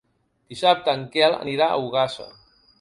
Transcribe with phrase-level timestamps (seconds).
[0.53, 2.29] Dissabte en Quel anirà a Ogassa.